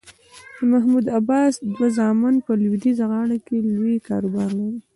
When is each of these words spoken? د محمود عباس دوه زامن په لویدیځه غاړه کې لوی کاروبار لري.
د 0.55 0.59
محمود 0.71 1.05
عباس 1.17 1.53
دوه 1.73 1.87
زامن 1.97 2.35
په 2.45 2.51
لویدیځه 2.61 3.05
غاړه 3.11 3.37
کې 3.45 3.57
لوی 3.75 3.95
کاروبار 4.07 4.49
لري. 4.59 4.79